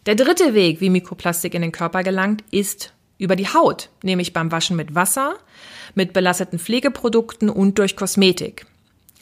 Der 0.06 0.16
dritte 0.16 0.54
Weg, 0.54 0.82
wie 0.82 0.90
Mikroplastik 0.90 1.54
in 1.54 1.62
den 1.62 1.72
Körper 1.72 2.04
gelangt, 2.04 2.44
ist 2.52 2.94
über 3.18 3.36
die 3.36 3.48
Haut, 3.48 3.90
nämlich 4.02 4.34
beim 4.34 4.52
Waschen 4.52 4.76
mit 4.76 4.96
Wasser, 4.96 5.36
mit 5.94 6.14
belasteten 6.14 6.58
Pflegeprodukten 6.58 7.50
und 7.50 7.78
durch 7.78 7.96
Kosmetik. 7.96 8.66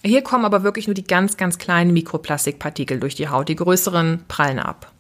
Hier 0.05 0.21
kommen 0.21 0.45
aber 0.45 0.63
wirklich 0.63 0.88
nur 0.88 0.93
die 0.93 1.03
ganz, 1.03 1.36
ganz 1.36 1.57
kleinen 1.57 1.91
Mikroplastikpartikel 1.91 3.00
durch 3.00 3.15
die 3.15 3.27
Haut, 3.29 3.50
die 3.50 3.55
größeren 3.55 4.25
prallen 4.27 4.59
ab. 4.59 4.93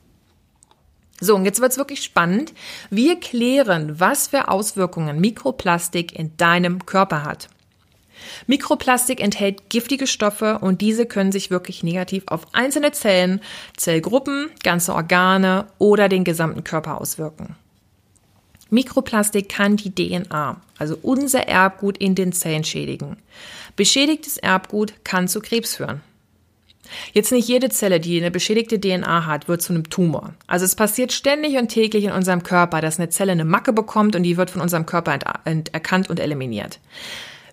So, 1.19 1.35
und 1.35 1.45
jetzt 1.45 1.61
wird's 1.61 1.77
wirklich 1.77 2.03
spannend. 2.03 2.53
Wir 2.89 3.19
klären, 3.19 3.99
was 3.99 4.27
für 4.27 4.49
Auswirkungen 4.49 5.19
Mikroplastik 5.19 6.17
in 6.17 6.35
deinem 6.37 6.85
Körper 6.85 7.23
hat. 7.23 7.49
Mikroplastik 8.45 9.21
enthält 9.21 9.69
giftige 9.69 10.07
Stoffe 10.07 10.59
und 10.59 10.81
diese 10.81 11.05
können 11.05 11.31
sich 11.31 11.49
wirklich 11.49 11.83
negativ 11.83 12.23
auf 12.27 12.53
einzelne 12.53 12.91
Zellen, 12.91 13.41
Zellgruppen, 13.75 14.49
ganze 14.63 14.93
Organe 14.93 15.67
oder 15.77 16.09
den 16.09 16.23
gesamten 16.23 16.63
Körper 16.63 16.99
auswirken. 16.99 17.55
Mikroplastik 18.69 19.49
kann 19.49 19.77
die 19.77 19.93
DNA, 19.93 20.59
also 20.77 20.97
unser 21.01 21.47
Erbgut 21.47 21.97
in 21.97 22.15
den 22.15 22.33
Zellen 22.33 22.63
schädigen. 22.63 23.17
Beschädigtes 23.75 24.37
Erbgut 24.37 24.93
kann 25.05 25.27
zu 25.27 25.39
Krebs 25.39 25.75
führen. 25.77 26.01
Jetzt 27.13 27.31
nicht 27.31 27.47
jede 27.47 27.69
Zelle, 27.69 27.99
die 27.99 28.17
eine 28.17 28.31
beschädigte 28.31 28.79
DNA 28.79 29.25
hat, 29.25 29.47
wird 29.47 29.61
zu 29.61 29.73
einem 29.73 29.89
Tumor. 29.89 30.33
Also 30.47 30.65
es 30.65 30.75
passiert 30.75 31.11
ständig 31.11 31.57
und 31.57 31.69
täglich 31.69 32.05
in 32.05 32.11
unserem 32.11 32.43
Körper, 32.43 32.81
dass 32.81 32.99
eine 32.99 33.09
Zelle 33.09 33.31
eine 33.31 33.45
Macke 33.45 33.73
bekommt 33.73 34.15
und 34.15 34.23
die 34.23 34.37
wird 34.37 34.49
von 34.49 34.61
unserem 34.61 34.85
Körper 34.85 35.17
erkannt 35.45 36.09
und 36.09 36.19
eliminiert. 36.19 36.79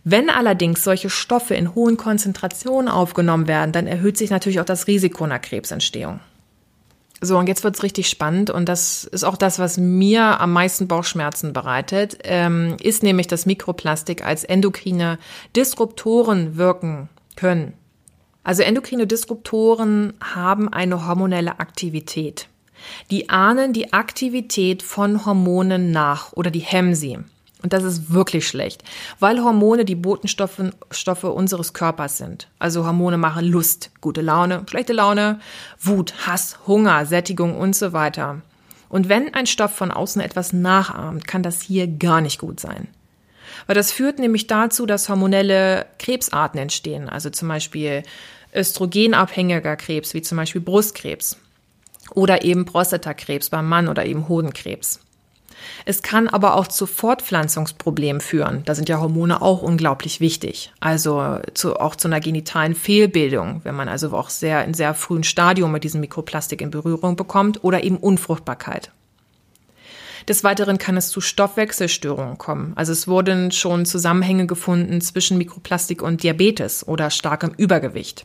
Wenn 0.04 0.28
allerdings 0.28 0.84
solche 0.84 1.08
Stoffe 1.08 1.54
in 1.54 1.74
hohen 1.74 1.96
Konzentrationen 1.96 2.88
aufgenommen 2.88 3.48
werden, 3.48 3.72
dann 3.72 3.86
erhöht 3.86 4.18
sich 4.18 4.30
natürlich 4.30 4.60
auch 4.60 4.66
das 4.66 4.86
Risiko 4.86 5.24
einer 5.24 5.38
Krebsentstehung. 5.38 6.20
So, 7.22 7.38
und 7.38 7.48
jetzt 7.48 7.64
wird's 7.64 7.82
richtig 7.82 8.10
spannend 8.10 8.50
und 8.50 8.68
das 8.68 9.04
ist 9.04 9.24
auch 9.24 9.38
das, 9.38 9.58
was 9.58 9.78
mir 9.78 10.40
am 10.40 10.52
meisten 10.52 10.88
Bauchschmerzen 10.88 11.54
bereitet, 11.54 12.18
ähm, 12.24 12.76
ist 12.82 13.02
nämlich, 13.02 13.28
dass 13.28 13.46
Mikroplastik 13.46 14.26
als 14.26 14.44
endokrine 14.44 15.18
Disruptoren 15.56 16.58
wirken 16.58 17.08
können. 17.34 17.72
Also 18.44 18.62
endokrine 18.62 19.06
Disruptoren 19.06 20.12
haben 20.22 20.72
eine 20.72 21.06
hormonelle 21.06 21.58
Aktivität. 21.58 22.48
Die 23.10 23.30
ahnen 23.30 23.72
die 23.72 23.92
Aktivität 23.92 24.82
von 24.82 25.24
Hormonen 25.24 25.90
nach 25.90 26.32
oder 26.34 26.50
die 26.50 26.60
hemmen 26.60 26.94
sie. 26.94 27.18
Und 27.62 27.72
das 27.72 27.82
ist 27.82 28.12
wirklich 28.12 28.46
schlecht, 28.46 28.84
weil 29.20 29.42
Hormone 29.42 29.86
die 29.86 29.94
Botenstoffe 29.94 30.62
Stoffe 30.90 31.32
unseres 31.32 31.72
Körpers 31.72 32.18
sind. 32.18 32.48
Also 32.58 32.84
Hormone 32.84 33.16
machen 33.16 33.46
Lust, 33.46 33.90
gute 34.02 34.20
Laune, 34.20 34.66
schlechte 34.68 34.92
Laune, 34.92 35.40
Wut, 35.80 36.26
Hass, 36.26 36.58
Hunger, 36.66 37.06
Sättigung 37.06 37.56
und 37.56 37.74
so 37.74 37.94
weiter. 37.94 38.42
Und 38.90 39.08
wenn 39.08 39.32
ein 39.32 39.46
Stoff 39.46 39.72
von 39.72 39.90
außen 39.90 40.20
etwas 40.20 40.52
nachahmt, 40.52 41.26
kann 41.26 41.42
das 41.42 41.62
hier 41.62 41.88
gar 41.88 42.20
nicht 42.20 42.38
gut 42.38 42.60
sein. 42.60 42.88
Weil 43.66 43.74
das 43.74 43.92
führt 43.92 44.18
nämlich 44.18 44.46
dazu, 44.46 44.86
dass 44.86 45.08
hormonelle 45.08 45.86
Krebsarten 45.98 46.60
entstehen, 46.60 47.08
also 47.08 47.30
zum 47.30 47.48
Beispiel 47.48 48.02
östrogenabhängiger 48.54 49.76
Krebs, 49.76 50.14
wie 50.14 50.22
zum 50.22 50.36
Beispiel 50.36 50.60
Brustkrebs 50.60 51.38
oder 52.14 52.44
eben 52.44 52.64
Prostatakrebs 52.64 53.50
beim 53.50 53.68
Mann 53.68 53.88
oder 53.88 54.06
eben 54.06 54.28
Hodenkrebs. 54.28 55.00
Es 55.86 56.02
kann 56.02 56.28
aber 56.28 56.56
auch 56.56 56.66
zu 56.66 56.86
Fortpflanzungsproblemen 56.86 58.20
führen. 58.20 58.62
Da 58.64 58.74
sind 58.74 58.88
ja 58.88 59.00
Hormone 59.00 59.40
auch 59.42 59.62
unglaublich 59.62 60.20
wichtig. 60.20 60.72
Also 60.80 61.38
zu, 61.54 61.76
auch 61.76 61.96
zu 61.96 62.08
einer 62.08 62.20
genitalen 62.20 62.74
Fehlbildung, 62.74 63.60
wenn 63.64 63.74
man 63.74 63.88
also 63.88 64.12
auch 64.12 64.30
sehr 64.30 64.64
in 64.64 64.74
sehr 64.74 64.94
frühen 64.94 65.24
Stadium 65.24 65.72
mit 65.72 65.84
diesem 65.84 66.00
Mikroplastik 66.00 66.60
in 66.60 66.70
Berührung 66.70 67.16
bekommt 67.16 67.64
oder 67.64 67.82
eben 67.82 67.96
Unfruchtbarkeit. 67.96 68.90
Des 70.28 70.42
Weiteren 70.42 70.78
kann 70.78 70.96
es 70.96 71.10
zu 71.10 71.20
Stoffwechselstörungen 71.20 72.38
kommen. 72.38 72.72
Also 72.76 72.92
es 72.92 73.06
wurden 73.06 73.50
schon 73.50 73.84
Zusammenhänge 73.84 74.46
gefunden 74.46 75.00
zwischen 75.00 75.36
Mikroplastik 75.36 76.00
und 76.00 76.22
Diabetes 76.22 76.86
oder 76.88 77.10
starkem 77.10 77.52
Übergewicht. 77.56 78.24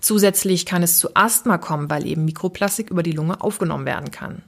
Zusätzlich 0.00 0.64
kann 0.64 0.84
es 0.84 0.98
zu 0.98 1.10
Asthma 1.14 1.58
kommen, 1.58 1.90
weil 1.90 2.06
eben 2.06 2.24
Mikroplastik 2.24 2.90
über 2.90 3.02
die 3.02 3.12
Lunge 3.12 3.40
aufgenommen 3.40 3.84
werden 3.84 4.12
kann. 4.12 4.42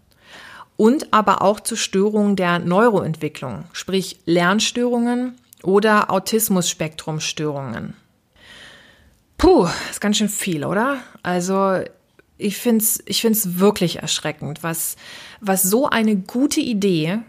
Und 0.77 1.13
aber 1.13 1.43
auch 1.43 1.61
zu 1.61 1.77
Störungen 1.77 2.37
der 2.37 2.61
Neuroentwicklung, 2.61 3.65
sprich 3.73 4.21
Lernstörungen 4.27 5.35
oder 5.63 6.11
Autismus-Spektrumstörungen. 6.11 7.95
Puh, 9.37 9.69
ist 9.91 10.01
ganz 10.01 10.19
schön 10.19 10.29
viel, 10.29 10.65
oder? 10.65 10.99
Also 11.23 11.81
ich 12.41 12.57
finde 12.57 12.83
es 12.85 13.03
ich 13.07 13.21
find's 13.21 13.59
wirklich 13.59 13.99
erschreckend, 13.99 14.63
was, 14.63 14.97
was 15.41 15.63
so 15.63 15.89
eine 15.89 16.17
gute 16.17 16.61
Idee 16.61 17.21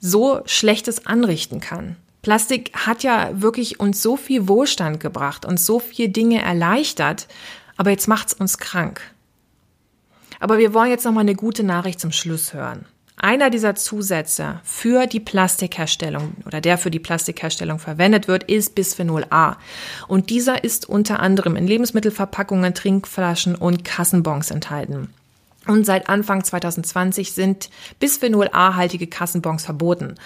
so 0.00 0.40
Schlechtes 0.46 1.06
anrichten 1.06 1.60
kann. 1.60 1.96
Plastik 2.22 2.72
hat 2.74 3.02
ja 3.02 3.40
wirklich 3.42 3.80
uns 3.80 4.00
so 4.00 4.16
viel 4.16 4.48
Wohlstand 4.48 5.00
gebracht 5.00 5.44
und 5.44 5.60
so 5.60 5.78
viel 5.78 6.08
Dinge 6.08 6.42
erleichtert, 6.42 7.28
aber 7.76 7.90
jetzt 7.90 8.08
macht's 8.08 8.32
uns 8.32 8.58
krank. 8.58 9.02
Aber 10.40 10.58
wir 10.58 10.74
wollen 10.74 10.90
jetzt 10.90 11.04
noch 11.04 11.12
mal 11.12 11.20
eine 11.20 11.34
gute 11.34 11.64
Nachricht 11.64 12.00
zum 12.00 12.12
Schluss 12.12 12.54
hören. 12.54 12.86
Einer 13.16 13.48
dieser 13.48 13.74
Zusätze 13.74 14.60
für 14.64 15.06
die 15.06 15.20
Plastikherstellung 15.20 16.34
oder 16.46 16.60
der 16.60 16.78
für 16.78 16.90
die 16.90 16.98
Plastikherstellung 16.98 17.78
verwendet 17.78 18.28
wird, 18.28 18.44
ist 18.44 18.74
Bisphenol 18.74 19.24
A. 19.30 19.56
Und 20.08 20.30
dieser 20.30 20.64
ist 20.64 20.88
unter 20.88 21.20
anderem 21.20 21.56
in 21.56 21.66
Lebensmittelverpackungen, 21.66 22.74
Trinkflaschen 22.74 23.54
und 23.54 23.84
Kassenbons 23.84 24.50
enthalten. 24.50 25.10
Und 25.66 25.86
seit 25.86 26.08
Anfang 26.08 26.44
2020 26.44 27.32
sind 27.32 27.70
Bisphenol 27.98 28.50
A-haltige 28.52 29.06
Kassenbons 29.06 29.64
verboten. 29.64 30.16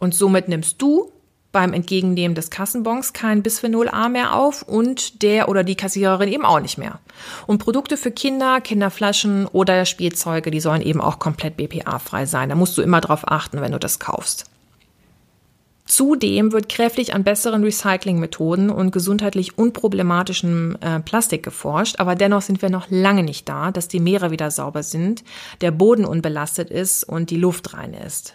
Und 0.00 0.14
somit 0.14 0.48
nimmst 0.48 0.80
du 0.80 1.12
beim 1.56 1.72
Entgegennehmen 1.72 2.34
des 2.34 2.50
Kassenbons 2.50 3.14
kein 3.14 3.42
Bisphenol 3.42 3.88
A 3.88 4.10
mehr 4.10 4.34
auf 4.34 4.60
und 4.60 5.22
der 5.22 5.48
oder 5.48 5.64
die 5.64 5.74
Kassiererin 5.74 6.30
eben 6.30 6.44
auch 6.44 6.60
nicht 6.60 6.76
mehr. 6.76 6.98
Und 7.46 7.64
Produkte 7.64 7.96
für 7.96 8.10
Kinder, 8.10 8.60
Kinderflaschen 8.60 9.46
oder 9.46 9.86
Spielzeuge, 9.86 10.50
die 10.50 10.60
sollen 10.60 10.82
eben 10.82 11.00
auch 11.00 11.18
komplett 11.18 11.56
BPA-frei 11.56 12.26
sein. 12.26 12.50
Da 12.50 12.56
musst 12.56 12.76
du 12.76 12.82
immer 12.82 13.00
drauf 13.00 13.22
achten, 13.26 13.62
wenn 13.62 13.72
du 13.72 13.78
das 13.78 13.98
kaufst. 13.98 14.44
Zudem 15.86 16.52
wird 16.52 16.68
kräftig 16.68 17.14
an 17.14 17.24
besseren 17.24 17.64
Recyclingmethoden 17.64 18.68
und 18.68 18.90
gesundheitlich 18.90 19.56
unproblematischem 19.56 20.76
äh, 20.82 21.00
Plastik 21.00 21.42
geforscht, 21.42 22.00
aber 22.00 22.16
dennoch 22.16 22.42
sind 22.42 22.60
wir 22.60 22.68
noch 22.68 22.88
lange 22.90 23.22
nicht 23.22 23.48
da, 23.48 23.70
dass 23.70 23.88
die 23.88 24.00
Meere 24.00 24.30
wieder 24.30 24.50
sauber 24.50 24.82
sind, 24.82 25.24
der 25.62 25.70
Boden 25.70 26.04
unbelastet 26.04 26.68
ist 26.70 27.02
und 27.02 27.30
die 27.30 27.38
Luft 27.38 27.72
rein 27.72 27.94
ist. 27.94 28.34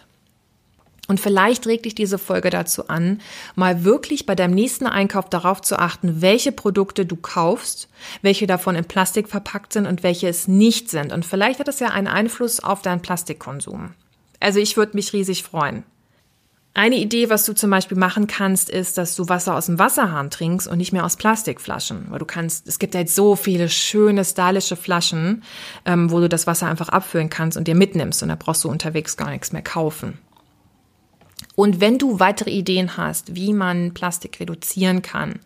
Und 1.08 1.18
vielleicht 1.18 1.66
regt 1.66 1.84
dich 1.84 1.96
diese 1.96 2.16
Folge 2.16 2.48
dazu 2.48 2.88
an, 2.88 3.20
mal 3.56 3.84
wirklich 3.84 4.24
bei 4.24 4.36
deinem 4.36 4.54
nächsten 4.54 4.86
Einkauf 4.86 5.28
darauf 5.28 5.60
zu 5.60 5.78
achten, 5.78 6.22
welche 6.22 6.52
Produkte 6.52 7.04
du 7.04 7.16
kaufst, 7.16 7.88
welche 8.22 8.46
davon 8.46 8.76
in 8.76 8.84
Plastik 8.84 9.28
verpackt 9.28 9.72
sind 9.72 9.86
und 9.86 10.04
welche 10.04 10.28
es 10.28 10.46
nicht 10.46 10.90
sind. 10.90 11.12
Und 11.12 11.26
vielleicht 11.26 11.58
hat 11.58 11.66
das 11.68 11.80
ja 11.80 11.88
einen 11.88 12.06
Einfluss 12.06 12.60
auf 12.60 12.82
deinen 12.82 13.02
Plastikkonsum. 13.02 13.94
Also 14.38 14.60
ich 14.60 14.76
würde 14.76 14.96
mich 14.96 15.12
riesig 15.12 15.42
freuen. 15.42 15.84
Eine 16.74 16.96
Idee, 16.96 17.28
was 17.28 17.44
du 17.44 17.52
zum 17.52 17.68
Beispiel 17.68 17.98
machen 17.98 18.26
kannst, 18.28 18.70
ist, 18.70 18.96
dass 18.96 19.14
du 19.14 19.28
Wasser 19.28 19.56
aus 19.56 19.66
dem 19.66 19.78
Wasserhahn 19.78 20.30
trinkst 20.30 20.66
und 20.66 20.78
nicht 20.78 20.92
mehr 20.92 21.04
aus 21.04 21.16
Plastikflaschen. 21.16 22.06
Weil 22.08 22.18
du 22.18 22.24
kannst, 22.24 22.66
es 22.66 22.78
gibt 22.78 22.94
jetzt 22.94 23.14
so 23.14 23.36
viele 23.36 23.68
schöne, 23.68 24.24
stylische 24.24 24.76
Flaschen, 24.76 25.42
ähm, 25.84 26.10
wo 26.10 26.20
du 26.20 26.30
das 26.30 26.46
Wasser 26.46 26.68
einfach 26.68 26.88
abfüllen 26.88 27.28
kannst 27.28 27.58
und 27.58 27.68
dir 27.68 27.74
mitnimmst 27.74 28.22
und 28.22 28.30
da 28.30 28.36
brauchst 28.36 28.64
du 28.64 28.70
unterwegs 28.70 29.18
gar 29.18 29.30
nichts 29.30 29.52
mehr 29.52 29.62
kaufen. 29.62 30.18
Und 31.54 31.80
wenn 31.80 31.98
du 31.98 32.18
weitere 32.20 32.50
Ideen 32.50 32.96
hast, 32.96 33.34
wie 33.34 33.52
man 33.52 33.94
Plastik 33.94 34.40
reduzieren 34.40 35.02
kann, 35.02 35.40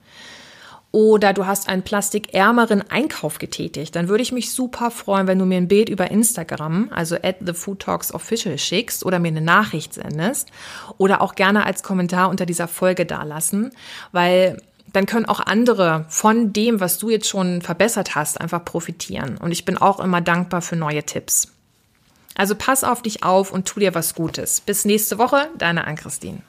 oder 0.96 1.34
du 1.34 1.44
hast 1.44 1.68
einen 1.68 1.82
plastikärmeren 1.82 2.82
Einkauf 2.90 3.38
getätigt, 3.38 3.94
dann 3.94 4.08
würde 4.08 4.22
ich 4.22 4.32
mich 4.32 4.52
super 4.52 4.90
freuen, 4.90 5.26
wenn 5.26 5.38
du 5.38 5.44
mir 5.44 5.58
ein 5.58 5.68
Bild 5.68 5.90
über 5.90 6.10
Instagram, 6.10 6.88
also 6.90 7.16
at 7.16 7.36
the 7.44 7.52
Food 7.52 7.80
Talks 7.80 8.14
Official 8.14 8.56
schickst 8.56 9.04
oder 9.04 9.18
mir 9.18 9.28
eine 9.28 9.42
Nachricht 9.42 9.92
sendest 9.92 10.48
oder 10.96 11.20
auch 11.20 11.34
gerne 11.34 11.66
als 11.66 11.82
Kommentar 11.82 12.30
unter 12.30 12.46
dieser 12.46 12.66
Folge 12.66 13.04
dalassen, 13.04 13.72
weil 14.12 14.56
dann 14.94 15.04
können 15.04 15.26
auch 15.26 15.40
andere 15.40 16.06
von 16.08 16.54
dem, 16.54 16.80
was 16.80 16.96
du 16.96 17.10
jetzt 17.10 17.28
schon 17.28 17.60
verbessert 17.60 18.14
hast, 18.14 18.40
einfach 18.40 18.64
profitieren. 18.64 19.36
Und 19.36 19.52
ich 19.52 19.66
bin 19.66 19.76
auch 19.76 20.00
immer 20.00 20.22
dankbar 20.22 20.62
für 20.62 20.76
neue 20.76 21.02
Tipps. 21.02 21.55
Also 22.36 22.54
pass 22.54 22.84
auf 22.84 23.02
dich 23.02 23.22
auf 23.22 23.50
und 23.50 23.66
tu 23.66 23.80
dir 23.80 23.94
was 23.94 24.14
Gutes. 24.14 24.60
Bis 24.60 24.84
nächste 24.84 25.18
Woche, 25.18 25.48
deine 25.58 25.86
Ann-Christine. 25.86 26.42